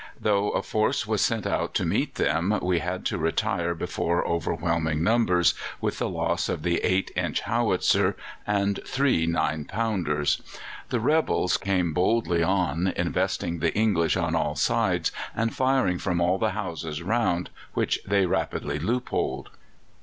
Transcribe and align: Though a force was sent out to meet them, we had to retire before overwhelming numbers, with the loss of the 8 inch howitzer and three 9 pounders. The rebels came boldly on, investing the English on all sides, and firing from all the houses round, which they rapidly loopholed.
Though 0.19 0.49
a 0.53 0.63
force 0.63 1.05
was 1.05 1.21
sent 1.21 1.45
out 1.45 1.75
to 1.75 1.85
meet 1.85 2.15
them, 2.15 2.57
we 2.63 2.79
had 2.79 3.05
to 3.05 3.19
retire 3.19 3.75
before 3.75 4.25
overwhelming 4.27 5.03
numbers, 5.03 5.53
with 5.79 5.99
the 5.99 6.09
loss 6.09 6.49
of 6.49 6.63
the 6.63 6.77
8 6.79 7.11
inch 7.15 7.41
howitzer 7.41 8.17
and 8.47 8.79
three 8.83 9.27
9 9.27 9.65
pounders. 9.65 10.41
The 10.89 10.99
rebels 10.99 11.55
came 11.57 11.93
boldly 11.93 12.41
on, 12.41 12.87
investing 12.95 13.59
the 13.59 13.75
English 13.75 14.17
on 14.17 14.33
all 14.35 14.55
sides, 14.55 15.11
and 15.35 15.53
firing 15.53 15.99
from 15.99 16.19
all 16.19 16.39
the 16.39 16.53
houses 16.57 17.03
round, 17.03 17.51
which 17.75 17.99
they 18.03 18.25
rapidly 18.25 18.79
loopholed. 18.79 19.51